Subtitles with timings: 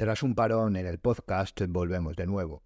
[0.00, 2.62] Tras un parón en el podcast, volvemos de nuevo.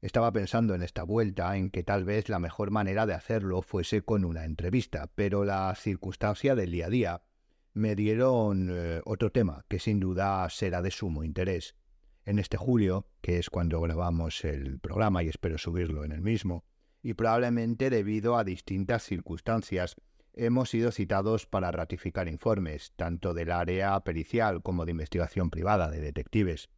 [0.00, 4.02] Estaba pensando en esta vuelta en que tal vez la mejor manera de hacerlo fuese
[4.02, 7.22] con una entrevista, pero la circunstancia del día a día
[7.72, 11.76] me dieron eh, otro tema que sin duda será de sumo interés.
[12.24, 16.64] En este julio, que es cuando grabamos el programa y espero subirlo en el mismo,
[17.00, 19.94] y probablemente debido a distintas circunstancias,
[20.34, 26.00] hemos sido citados para ratificar informes, tanto del área pericial como de investigación privada de
[26.00, 26.70] detectives.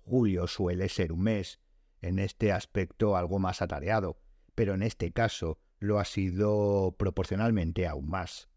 [0.00, 1.60] Julio suele ser un mes,
[2.00, 4.18] en este aspecto algo más atareado,
[4.54, 8.48] pero en este caso lo ha sido proporcionalmente aún más.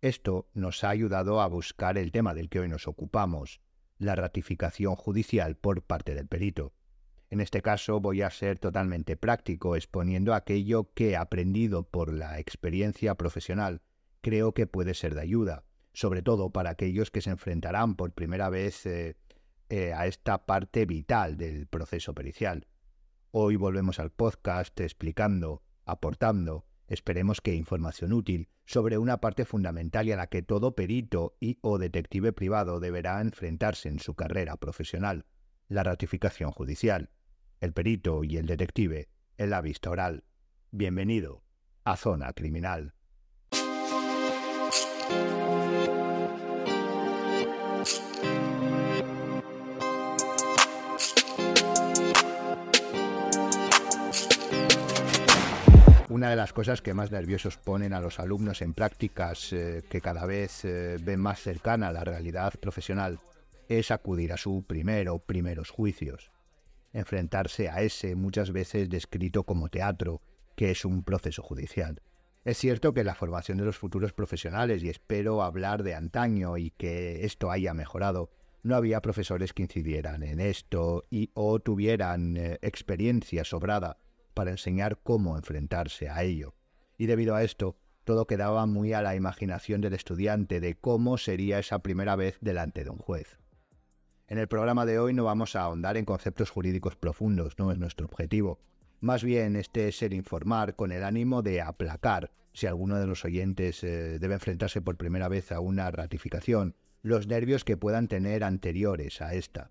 [0.00, 3.60] Esto nos ha ayudado a buscar el tema del que hoy nos ocupamos,
[3.98, 6.72] la ratificación judicial por parte del perito.
[7.32, 13.14] En este caso voy a ser totalmente práctico, exponiendo aquello que aprendido por la experiencia
[13.14, 13.80] profesional.
[14.20, 15.64] Creo que puede ser de ayuda,
[15.94, 19.16] sobre todo para aquellos que se enfrentarán por primera vez eh,
[19.70, 22.66] eh, a esta parte vital del proceso pericial.
[23.30, 30.12] Hoy volvemos al podcast explicando, aportando, esperemos que información útil, sobre una parte fundamental y
[30.12, 35.24] a la que todo perito y o detective privado deberá enfrentarse en su carrera profesional,
[35.68, 37.08] la ratificación judicial
[37.62, 40.24] el perito y el detective en la vista oral.
[40.72, 41.44] Bienvenido
[41.84, 42.92] a Zona Criminal.
[56.08, 60.00] Una de las cosas que más nerviosos ponen a los alumnos en prácticas eh, que
[60.00, 63.20] cada vez eh, ven más cercana a la realidad profesional
[63.68, 66.32] es acudir a su primero primeros juicios
[66.92, 70.20] enfrentarse a ese muchas veces descrito como teatro,
[70.56, 72.02] que es un proceso judicial.
[72.44, 76.70] Es cierto que la formación de los futuros profesionales, y espero hablar de antaño y
[76.70, 78.30] que esto haya mejorado,
[78.62, 83.98] no había profesores que incidieran en esto y o tuvieran eh, experiencia sobrada
[84.34, 86.54] para enseñar cómo enfrentarse a ello.
[86.98, 91.58] Y debido a esto, todo quedaba muy a la imaginación del estudiante de cómo sería
[91.58, 93.38] esa primera vez delante de un juez.
[94.28, 97.78] En el programa de hoy no vamos a ahondar en conceptos jurídicos profundos, no es
[97.78, 98.60] nuestro objetivo.
[99.00, 103.24] Más bien este es el informar con el ánimo de aplacar, si alguno de los
[103.24, 108.44] oyentes eh, debe enfrentarse por primera vez a una ratificación, los nervios que puedan tener
[108.44, 109.70] anteriores a esta.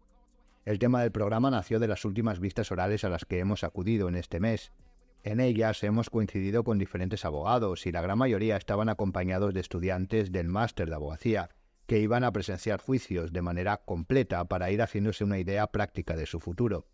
[0.65, 4.09] El tema del programa nació de las últimas vistas orales a las que hemos acudido
[4.09, 4.71] en este mes.
[5.23, 10.31] En ellas hemos coincidido con diferentes abogados y la gran mayoría estaban acompañados de estudiantes
[10.31, 11.49] del máster de abogacía,
[11.91, 16.25] que iban a presenciar juicios de manera completa para ir haciéndose una idea práctica de
[16.25, 16.87] su futuro.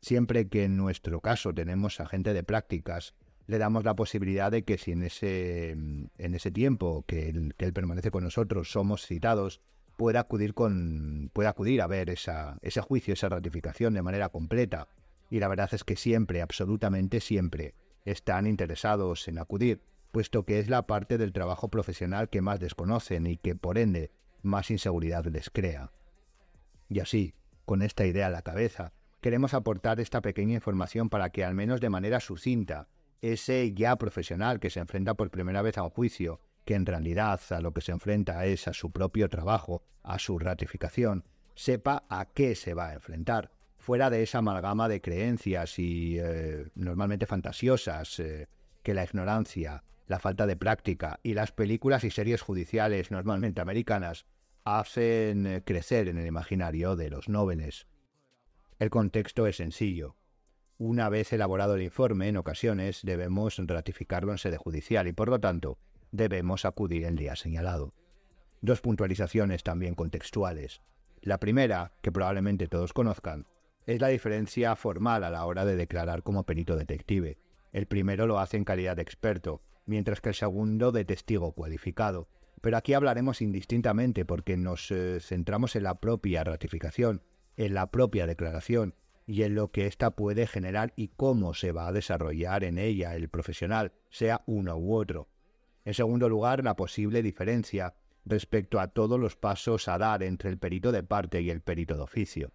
[0.00, 3.14] Siempre que en nuestro caso tenemos agente de prácticas,
[3.46, 8.10] le damos la posibilidad de que si en ese, en ese tiempo que él, permanece
[8.10, 9.60] con nosotros somos citados,
[9.96, 14.88] pueda acudir, con, pueda acudir a ver esa, ese juicio, esa ratificación de manera completa.
[15.30, 19.80] Y la verdad es que siempre, absolutamente siempre, están interesados en acudir
[20.12, 24.10] puesto que es la parte del trabajo profesional que más desconocen y que por ende
[24.42, 25.92] más inseguridad les crea.
[26.88, 27.34] Y así,
[27.64, 31.80] con esta idea a la cabeza, queremos aportar esta pequeña información para que al menos
[31.80, 32.88] de manera sucinta,
[33.22, 37.40] ese ya profesional que se enfrenta por primera vez a un juicio, que en realidad
[37.50, 41.24] a lo que se enfrenta es a su propio trabajo, a su ratificación,
[41.54, 46.66] sepa a qué se va a enfrentar, fuera de esa amalgama de creencias y eh,
[46.74, 48.48] normalmente fantasiosas eh,
[48.82, 54.26] que la ignorancia la falta de práctica y las películas y series judiciales normalmente americanas
[54.64, 57.86] hacen eh, crecer en el imaginario de los nobles.
[58.78, 60.16] El contexto es sencillo.
[60.78, 65.40] Una vez elaborado el informe, en ocasiones debemos ratificarlo en sede judicial y por lo
[65.40, 65.78] tanto
[66.12, 67.94] debemos acudir el día señalado.
[68.60, 70.82] Dos puntualizaciones también contextuales.
[71.22, 73.46] La primera, que probablemente todos conozcan,
[73.86, 77.38] es la diferencia formal a la hora de declarar como perito detective.
[77.72, 82.28] El primero lo hace en calidad de experto mientras que el segundo de testigo cualificado.
[82.60, 87.22] Pero aquí hablaremos indistintamente porque nos eh, centramos en la propia ratificación,
[87.56, 88.94] en la propia declaración
[89.26, 93.14] y en lo que ésta puede generar y cómo se va a desarrollar en ella
[93.14, 95.28] el profesional, sea uno u otro.
[95.84, 97.94] En segundo lugar, la posible diferencia
[98.24, 101.94] respecto a todos los pasos a dar entre el perito de parte y el perito
[101.96, 102.52] de oficio.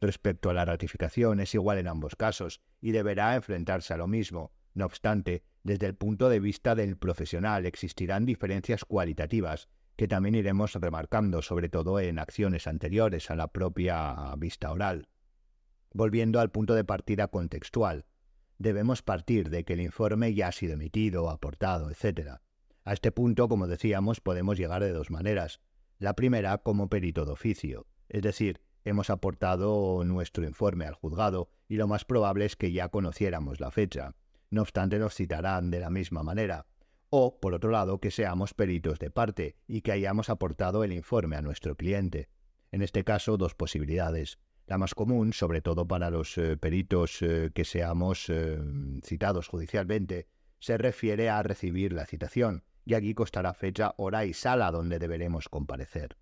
[0.00, 4.52] Respecto a la ratificación es igual en ambos casos y deberá enfrentarse a lo mismo.
[4.74, 10.74] No obstante, desde el punto de vista del profesional existirán diferencias cualitativas que también iremos
[10.74, 15.08] remarcando, sobre todo en acciones anteriores a la propia vista oral.
[15.92, 18.04] Volviendo al punto de partida contextual,
[18.58, 22.38] debemos partir de que el informe ya ha sido emitido, aportado, etc.
[22.84, 25.60] A este punto, como decíamos, podemos llegar de dos maneras.
[25.98, 31.74] La primera como perito de oficio, es decir, hemos aportado nuestro informe al juzgado y
[31.74, 34.14] lo más probable es que ya conociéramos la fecha.
[34.50, 36.66] No obstante, nos citarán de la misma manera.
[37.10, 41.36] O, por otro lado, que seamos peritos de parte y que hayamos aportado el informe
[41.36, 42.28] a nuestro cliente.
[42.72, 44.38] En este caso, dos posibilidades.
[44.66, 48.58] La más común, sobre todo para los eh, peritos eh, que seamos eh,
[49.04, 50.26] citados judicialmente,
[50.58, 55.48] se refiere a recibir la citación, y aquí costará fecha, hora y sala donde deberemos
[55.48, 56.16] comparecer.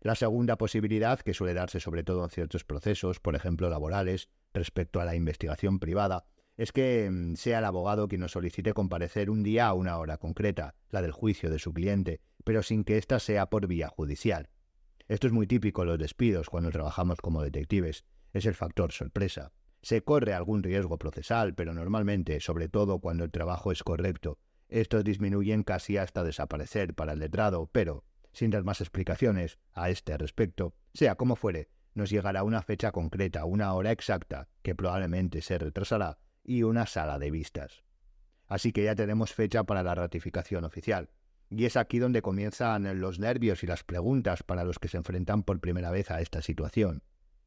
[0.00, 5.00] La segunda posibilidad, que suele darse sobre todo en ciertos procesos, por ejemplo laborales, respecto
[5.00, 6.26] a la investigación privada,
[6.56, 10.16] es que mm, sea el abogado quien nos solicite comparecer un día a una hora
[10.18, 14.48] concreta, la del juicio de su cliente, pero sin que ésta sea por vía judicial.
[15.08, 18.04] Esto es muy típico en los despidos cuando trabajamos como detectives.
[18.32, 19.52] Es el factor sorpresa.
[19.82, 24.38] Se corre algún riesgo procesal, pero normalmente, sobre todo cuando el trabajo es correcto,
[24.68, 30.18] estos disminuyen casi hasta desaparecer para el letrado, pero, sin dar más explicaciones a este
[30.18, 35.56] respecto, sea como fuere, nos llegará una fecha concreta, una hora exacta, que probablemente se
[35.56, 37.82] retrasará, y una sala de vistas.
[38.46, 41.10] Así que ya tenemos fecha para la ratificación oficial.
[41.50, 45.42] Y es aquí donde comienzan los nervios y las preguntas para los que se enfrentan
[45.42, 47.02] por primera vez a esta situación.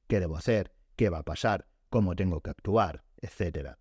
[0.08, 0.72] ¿Qué debo hacer?
[0.96, 1.68] ¿Qué va a pasar?
[1.90, 3.04] ¿Cómo tengo que actuar?
[3.18, 3.80] Etcétera.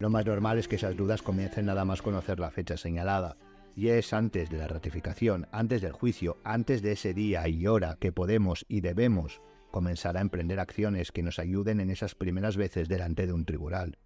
[0.00, 3.36] Lo más normal es que esas dudas comiencen nada más conocer la fecha señalada,
[3.76, 7.98] y es antes de la ratificación, antes del juicio, antes de ese día y hora
[8.00, 12.88] que podemos y debemos comenzar a emprender acciones que nos ayuden en esas primeras veces
[12.88, 13.98] delante de un tribunal,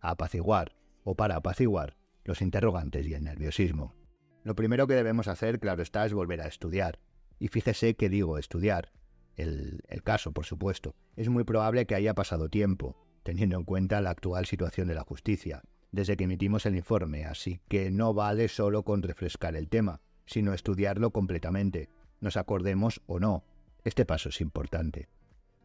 [0.00, 0.74] a apaciguar
[1.04, 3.94] o para apaciguar los interrogantes y el nerviosismo.
[4.42, 6.98] Lo primero que debemos hacer, claro está, es volver a estudiar.
[7.38, 8.90] Y fíjese que digo estudiar.
[9.36, 10.96] El, el caso, por supuesto.
[11.14, 12.96] Es muy probable que haya pasado tiempo,
[13.28, 15.60] teniendo en cuenta la actual situación de la justicia,
[15.92, 20.54] desde que emitimos el informe, así que no vale solo con refrescar el tema, sino
[20.54, 21.90] estudiarlo completamente,
[22.22, 23.44] nos acordemos o no.
[23.84, 25.10] Este paso es importante.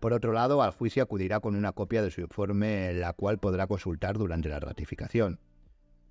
[0.01, 3.65] Por otro lado, al juicio acudirá con una copia de su informe, la cual podrá
[3.65, 5.39] consultar durante la ratificación.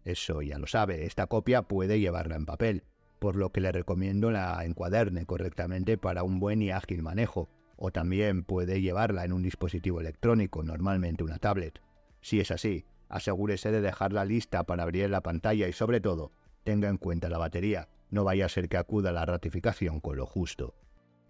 [0.06, 2.84] Eso ya lo sabe, esta copia puede llevarla en papel,
[3.18, 7.50] por lo que le recomiendo la encuaderne correctamente para un buen y ágil manejo,
[7.84, 11.80] o también puede llevarla en un dispositivo electrónico, normalmente una tablet.
[12.20, 16.30] Si es así, asegúrese de dejarla lista para abrir la pantalla y sobre todo,
[16.62, 20.26] tenga en cuenta la batería, no vaya a ser que acuda la ratificación con lo
[20.26, 20.76] justo.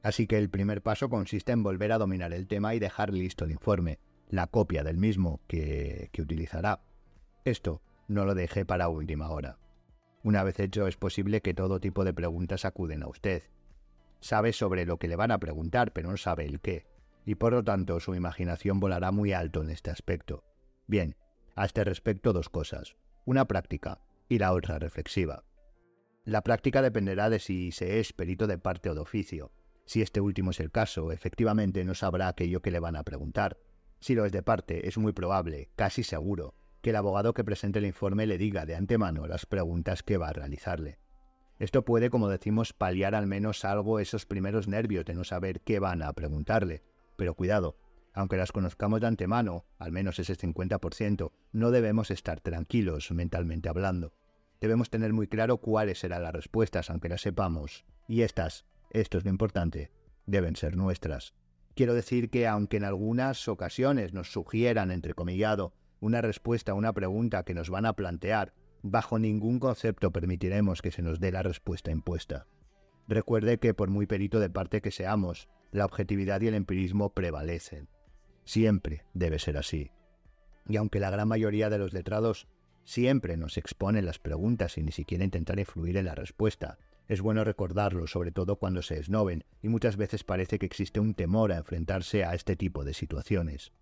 [0.03, 3.47] Así que el primer paso consiste en volver a dominar el tema y dejar listo
[3.47, 3.99] el informe,
[4.29, 6.83] la copia del mismo que, que utilizará.
[7.47, 9.57] Esto no lo deje para última hora.
[10.23, 13.45] Una vez hecho es posible que todo tipo de preguntas acuden a usted,
[14.23, 16.87] Sabe sobre lo que le van a preguntar, pero no sabe el qué,
[17.27, 20.45] y por lo tanto su imaginación volará muy alto en este aspecto.
[20.87, 21.17] Bien,
[21.57, 25.43] a este respecto dos cosas, una práctica y la otra reflexiva.
[26.25, 29.51] La práctica dependerá de si se es perito de parte o de oficio.
[29.87, 33.59] Si este último es el caso, efectivamente no sabrá aquello que le van a preguntar.
[33.99, 37.81] Si lo es de parte, es muy probable, casi seguro, que el abogado que presente
[37.81, 41.02] el informe le diga de antemano las preguntas que va a realizarle.
[41.63, 45.79] Esto puede, como decimos, paliar al menos algo esos primeros nervios de no saber qué
[45.79, 46.83] van a preguntarle.
[47.15, 47.77] Pero cuidado,
[48.15, 54.13] aunque las conozcamos de antemano, al menos ese 50%, no debemos estar tranquilos mentalmente hablando.
[54.61, 57.85] Debemos tener muy claro cuáles serán las respuestas, aunque las sepamos.
[58.09, 59.93] Y estas, esto es lo importante,
[60.27, 61.33] deben ser nuestras.
[61.77, 67.45] Quiero decir que aunque en algunas ocasiones nos sugieran, entrecomillado, una respuesta a una pregunta
[67.45, 71.91] que nos van a plantear, Bajo ningún concepto permitiremos que se nos dé la respuesta
[71.91, 72.47] impuesta.
[73.07, 77.89] Recuerde que por muy perito de parte que seamos, la objetividad y el empirismo prevalecen.
[78.45, 79.93] Siempre debe ser así.
[80.69, 82.49] Y aunque la gran mayoría de los letrados
[82.85, 87.45] siempre nos exponen las preguntas sin ni siquiera intentar influir en la respuesta, es bueno
[87.45, 91.59] recordarlo, sobre todo cuando se esnoven, y muchas veces parece que existe un temor a
[91.59, 93.73] enfrentarse a este tipo de situaciones.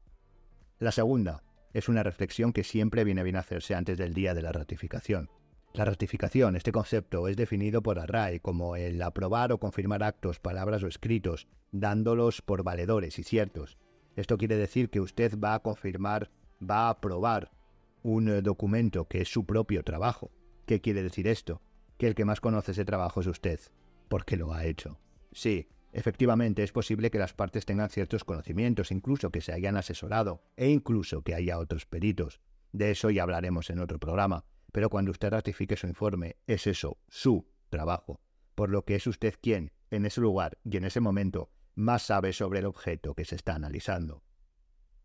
[0.79, 1.43] La segunda,
[1.73, 5.31] es una reflexión que siempre viene bien hacerse antes del día de la ratificación.
[5.73, 10.83] La ratificación, este concepto, es definido por Array como el aprobar o confirmar actos, palabras
[10.83, 13.79] o escritos, dándolos por valedores y ciertos.
[14.17, 17.53] Esto quiere decir que usted va a confirmar, va a aprobar
[18.03, 20.33] un eh, documento que es su propio trabajo.
[20.67, 21.63] ¿Qué quiere decir esto?
[21.99, 23.61] Que el que más conoce ese trabajo es usted,
[24.09, 24.99] porque lo ha hecho.
[25.33, 30.45] Sí, Efectivamente, es posible que las partes tengan ciertos conocimientos, incluso que se hayan asesorado,
[30.57, 32.41] e incluso que haya otros peritos.
[32.73, 34.45] De eso ya hablaremos en otro programa.
[34.73, 38.21] Pero cuando usted ratifique su informe, es eso, su trabajo.
[38.55, 42.33] Por lo que es usted quien, en ese lugar y en ese momento, más sabe
[42.33, 44.23] sobre el objeto que se está analizando.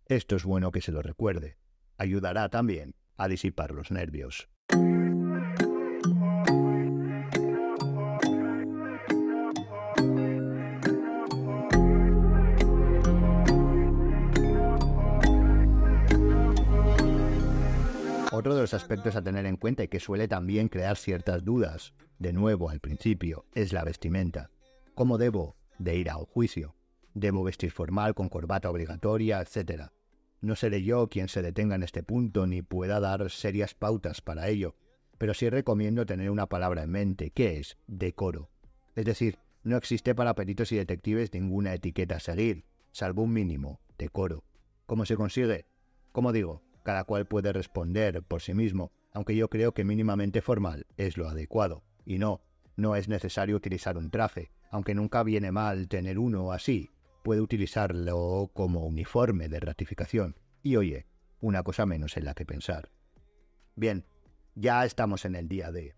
[0.05, 1.57] Esto es bueno que se lo recuerde.
[1.97, 4.49] Ayudará también a disipar los nervios.
[18.37, 21.93] Otro de los aspectos a tener en cuenta y que suele también crear ciertas dudas,
[22.19, 24.51] de nuevo al principio, es la vestimenta.
[24.93, 26.75] ¿Cómo debo de ir a un juicio?
[27.13, 29.93] ¿Debo vestir formal con corbata obligatoria, etcétera?
[30.41, 34.49] No seré yo quien se detenga en este punto ni pueda dar serias pautas para
[34.49, 34.75] ello,
[35.17, 38.49] pero sí recomiendo tener una palabra en mente, que es decoro.
[38.97, 43.79] Es decir, no existe para peritos y detectives ninguna etiqueta a seguir, salvo un mínimo,
[43.97, 44.43] decoro.
[44.87, 45.67] ¿Cómo se consigue?
[46.11, 50.85] Como digo, cada cual puede responder por sí mismo, aunque yo creo que mínimamente formal
[50.97, 51.83] es lo adecuado.
[52.05, 52.43] Y no,
[52.75, 56.91] no es necesario utilizar un traje, aunque nunca viene mal tener uno así.
[57.23, 60.35] Puede utilizarlo como uniforme de ratificación.
[60.61, 61.07] Y oye,
[61.39, 62.91] una cosa menos en la que pensar.
[63.75, 64.05] Bien,
[64.53, 65.95] ya estamos en el día de...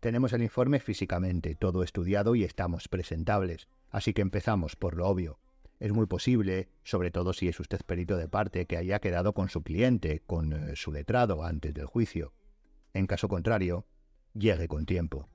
[0.00, 5.38] Tenemos el informe físicamente, todo estudiado y estamos presentables, así que empezamos por lo obvio,
[5.82, 9.48] es muy posible, sobre todo si es usted perito de parte, que haya quedado con
[9.48, 12.34] su cliente, con eh, su letrado antes del juicio.
[12.94, 13.84] En caso contrario,
[14.32, 15.28] llegue con tiempo.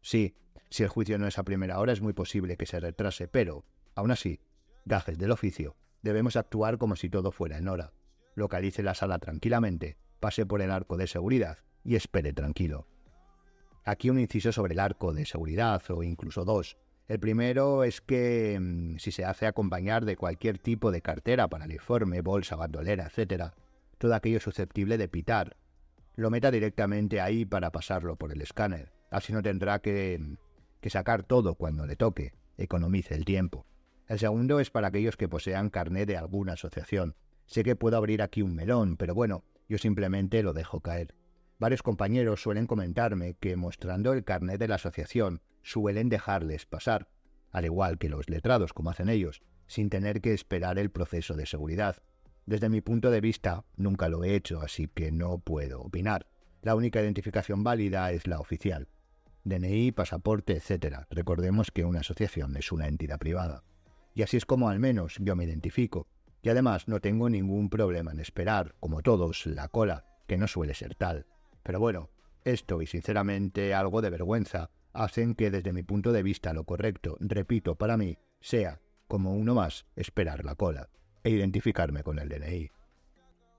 [0.00, 0.34] Sí,
[0.68, 3.64] si el juicio no es a primera hora es muy posible que se retrase, pero,
[3.94, 4.40] aún así,
[4.84, 7.92] gajes del oficio, debemos actuar como si todo fuera en hora.
[8.34, 12.88] Localice la sala tranquilamente, pase por el arco de seguridad y espere tranquilo.
[13.84, 16.78] Aquí un inciso sobre el arco de seguridad, o incluso dos,
[17.12, 21.66] el primero es que mm, si se hace acompañar de cualquier tipo de cartera para
[21.66, 23.52] el informe, bolsa, bandolera, etc.,
[23.98, 25.58] todo aquello susceptible de pitar,
[26.16, 28.92] lo meta directamente ahí para pasarlo por el escáner.
[29.10, 30.36] Así no tendrá que, mm,
[30.80, 33.66] que sacar todo cuando le toque, economice el tiempo.
[34.08, 37.14] El segundo es para aquellos que posean carnet de alguna asociación.
[37.44, 41.14] Sé que puedo abrir aquí un melón, pero bueno, yo simplemente lo dejo caer.
[41.62, 47.08] Varios compañeros suelen comentarme que mostrando el carnet de la asociación suelen dejarles pasar,
[47.52, 51.46] al igual que los letrados como hacen ellos, sin tener que esperar el proceso de
[51.46, 52.02] seguridad.
[52.46, 56.26] Desde mi punto de vista, nunca lo he hecho, así que no puedo opinar.
[56.62, 58.88] La única identificación válida es la oficial.
[59.44, 61.06] DNI, pasaporte, etc.
[61.10, 63.62] Recordemos que una asociación es una entidad privada.
[64.16, 66.08] Y así es como al menos yo me identifico.
[66.42, 70.74] Y además no tengo ningún problema en esperar, como todos, la cola, que no suele
[70.74, 71.26] ser tal.
[71.62, 72.10] Pero bueno,
[72.44, 77.16] esto y sinceramente algo de vergüenza hacen que desde mi punto de vista lo correcto,
[77.20, 80.88] repito, para mí, sea, como uno más, esperar la cola
[81.24, 82.70] e identificarme con el DNI.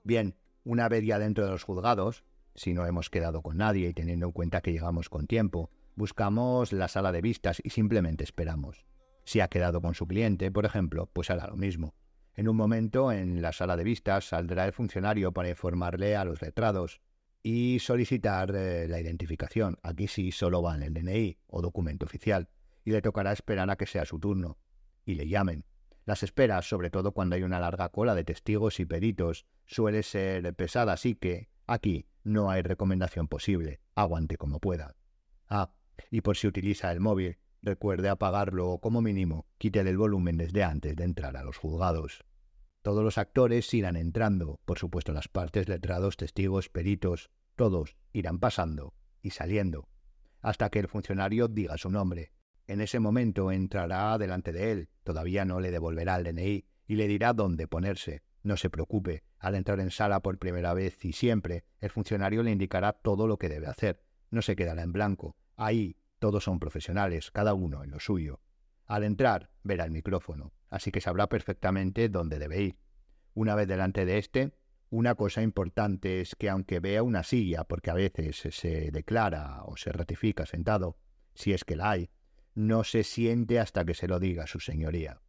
[0.04, 3.94] Bien, una vez ya dentro de los juzgados, si no hemos quedado con nadie y
[3.94, 8.84] teniendo en cuenta que llegamos con tiempo, buscamos la sala de vistas y simplemente esperamos.
[9.24, 11.94] Si ha quedado con su cliente, por ejemplo, pues hará lo mismo.
[12.34, 16.42] En un momento, en la sala de vistas, saldrá el funcionario para informarle a los
[16.42, 17.00] letrados
[17.46, 19.78] y solicitar eh, la identificación.
[19.82, 22.48] Aquí sí solo van el DNI o documento oficial
[22.84, 24.58] y le tocará esperar a que sea su turno
[25.04, 25.64] y le llamen.
[26.06, 30.54] Las esperas, sobre todo cuando hay una larga cola de testigos y peritos, suele ser
[30.54, 33.80] pesada, así que aquí no hay recomendación posible.
[33.94, 34.96] Aguante como pueda.
[35.46, 35.70] Ah,
[36.10, 40.64] y por si utiliza el móvil, recuerde apagarlo o como mínimo quítele el volumen desde
[40.64, 42.24] antes de entrar a los juzgados.
[42.84, 48.92] Todos los actores irán entrando, por supuesto las partes, letrados, testigos, peritos, todos irán pasando
[49.22, 49.88] y saliendo,
[50.42, 52.32] hasta que el funcionario diga su nombre.
[52.66, 57.08] En ese momento entrará delante de él, todavía no le devolverá el DNI y le
[57.08, 58.22] dirá dónde ponerse.
[58.42, 62.50] No se preocupe, al entrar en sala por primera vez y siempre, el funcionario le
[62.50, 64.04] indicará todo lo que debe hacer.
[64.30, 65.36] No se quedará en blanco.
[65.56, 68.40] Ahí todos son profesionales, cada uno en lo suyo.
[68.84, 72.78] Al entrar, verá el micrófono, así que sabrá perfectamente dónde debe ir.
[73.32, 74.52] Una vez delante de éste,
[74.90, 79.76] una cosa importante es que aunque vea una silla, porque a veces se declara o
[79.76, 80.98] se ratifica sentado,
[81.32, 82.10] si es que la hay,
[82.54, 85.20] no se siente hasta que se lo diga su señoría.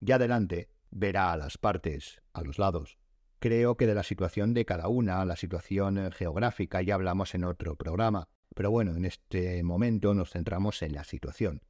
[0.00, 2.98] Ya adelante verá a las partes, a los lados.
[3.38, 7.76] Creo que de la situación de cada una, la situación geográfica, ya hablamos en otro
[7.76, 11.62] programa, pero bueno, en este momento nos centramos en la situación.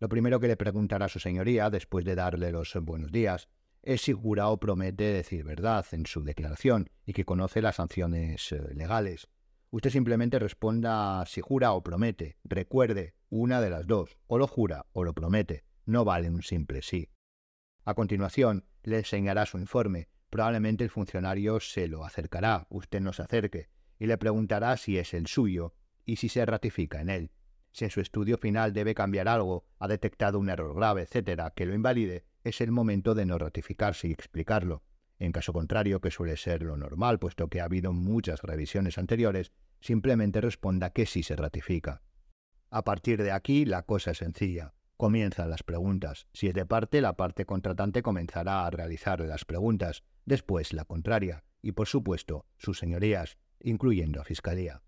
[0.00, 3.50] Lo primero que le preguntará a su señoría, después de darle los buenos días,
[3.82, 8.50] es si jura o promete decir verdad en su declaración y que conoce las sanciones
[8.52, 9.28] eh, legales.
[9.70, 12.38] Usted simplemente responda si jura o promete.
[12.44, 15.64] Recuerde, una de las dos, o lo jura o lo promete.
[15.84, 17.10] No vale un simple sí.
[17.84, 20.08] A continuación, le enseñará su informe.
[20.30, 25.12] Probablemente el funcionario se lo acercará, usted no se acerque, y le preguntará si es
[25.12, 25.74] el suyo
[26.06, 27.30] y si se ratifica en él.
[27.72, 31.66] Si en su estudio final debe cambiar algo, ha detectado un error grave, etcétera, que
[31.66, 34.82] lo invalide, es el momento de no ratificarse y explicarlo.
[35.18, 39.52] En caso contrario, que suele ser lo normal, puesto que ha habido muchas revisiones anteriores,
[39.80, 42.02] simplemente responda que sí se ratifica.
[42.70, 44.74] A partir de aquí, la cosa es sencilla.
[44.96, 46.26] Comienzan las preguntas.
[46.32, 51.44] Si es de parte, la parte contratante comenzará a realizar las preguntas, después la contraria,
[51.62, 54.82] y por supuesto, sus señorías, incluyendo a Fiscalía.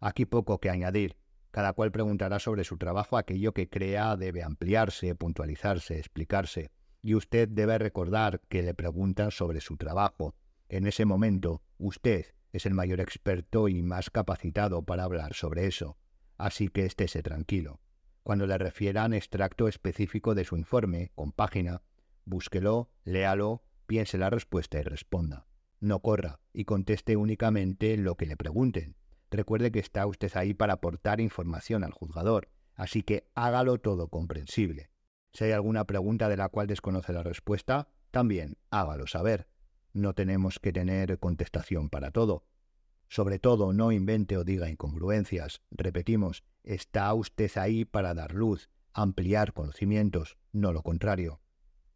[0.00, 1.16] Aquí poco que añadir.
[1.52, 6.70] Cada cual preguntará sobre su trabajo aquello que crea debe ampliarse, puntualizarse, explicarse
[7.02, 10.34] y usted debe recordar que le preguntan sobre su trabajo.
[10.70, 15.98] En ese momento, usted es el mayor experto y más capacitado para hablar sobre eso,
[16.38, 17.80] así que estése tranquilo.
[18.22, 21.82] Cuando le refieran extracto específico de su informe, con página,
[22.24, 25.46] búsquelo, léalo, piense la respuesta y responda.
[25.80, 28.96] No corra y conteste únicamente lo que le pregunten.
[29.32, 34.90] Recuerde que está usted ahí para aportar información al juzgador, así que hágalo todo comprensible.
[35.32, 39.48] Si hay alguna pregunta de la cual desconoce la respuesta, también hágalo saber.
[39.94, 42.44] No tenemos que tener contestación para todo.
[43.08, 45.62] Sobre todo, no invente o diga incongruencias.
[45.70, 51.40] Repetimos, está usted ahí para dar luz, ampliar conocimientos, no lo contrario.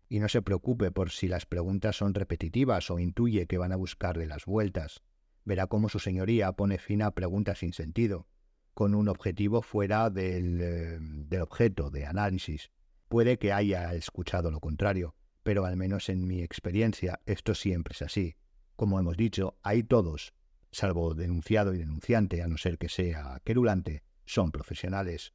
[0.09, 3.77] Y no se preocupe por si las preguntas son repetitivas o intuye que van a
[3.77, 5.03] buscarle las vueltas.
[5.47, 8.27] Verá cómo su señoría pone fin a preguntas sin sentido,
[8.75, 12.73] con un objetivo fuera del, eh, del objeto de análisis.
[13.09, 18.03] Puede que haya escuchado lo contrario, pero al menos en mi experiencia esto siempre es
[18.03, 18.35] así.
[18.75, 20.35] Como hemos dicho, hay todos,
[20.73, 25.33] salvo denunciado y denunciante, a no ser que sea querulante, son profesionales.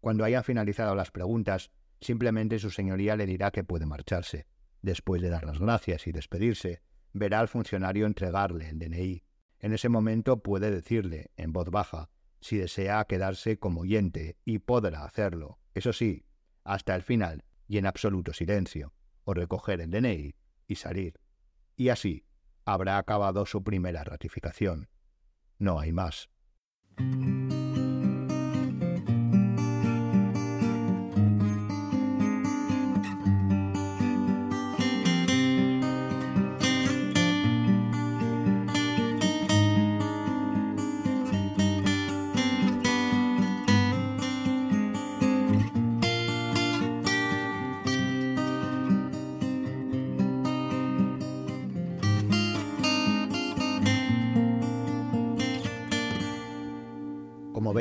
[0.00, 1.70] Cuando hayan finalizado las preguntas,
[2.00, 4.46] simplemente su señoría le dirá que puede marcharse.
[4.80, 6.80] Después de dar las gracias y despedirse,
[7.14, 9.22] verá al funcionario entregarle el DNI.
[9.60, 15.04] En ese momento puede decirle, en voz baja, si desea quedarse como oyente y podrá
[15.04, 15.58] hacerlo.
[15.72, 16.26] Eso sí,
[16.64, 18.92] hasta el final y en absoluto silencio,
[19.24, 20.34] o recoger el DNI
[20.66, 21.18] y salir.
[21.76, 22.26] Y así
[22.66, 24.88] habrá acabado su primera ratificación.
[25.58, 26.28] No hay más.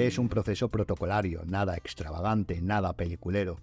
[0.07, 3.59] Es un proceso protocolario, nada extravagante, nada peliculero.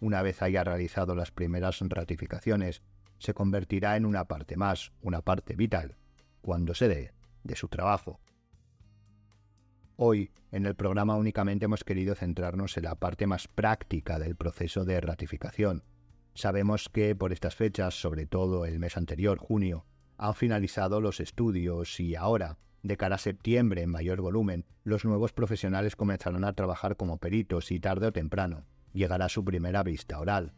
[0.00, 2.82] Una vez haya realizado las primeras ratificaciones,
[3.18, 5.96] se convertirá en una parte más, una parte vital,
[6.40, 7.12] cuando se dé,
[7.44, 8.18] de su trabajo.
[9.94, 14.84] Hoy, en el programa únicamente hemos querido centrarnos en la parte más práctica del proceso
[14.84, 15.84] de ratificación.
[16.34, 19.86] Sabemos que por estas fechas, sobre todo el mes anterior, junio,
[20.18, 25.32] han finalizado los estudios y ahora, de cara a septiembre, en mayor volumen, los nuevos
[25.32, 28.64] profesionales comenzarán a trabajar como peritos y tarde o temprano
[28.96, 30.54] llegará su primera vista oral.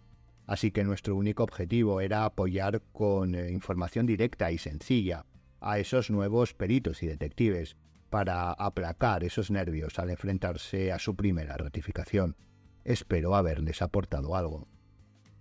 [0.46, 5.26] Así que nuestro único objetivo era apoyar con eh, información directa y sencilla
[5.60, 7.76] a esos nuevos peritos y detectives
[8.08, 12.36] para aplacar esos nervios al enfrentarse a su primera ratificación.
[12.84, 14.66] Espero haberles aportado algo.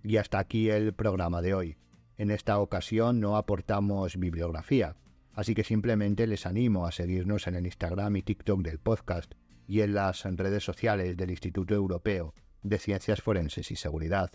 [0.04, 1.78] Y hasta aquí el programa de hoy.
[2.18, 4.96] En esta ocasión no aportamos bibliografía,
[5.38, 9.36] Así que simplemente les animo a seguirnos en el Instagram y TikTok del podcast
[9.68, 14.32] y en las redes sociales del Instituto Europeo de Ciencias Forenses y Seguridad.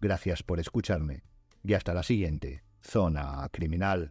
[0.00, 1.22] Gracias por escucharme
[1.62, 4.10] y hasta la siguiente Zona Criminal.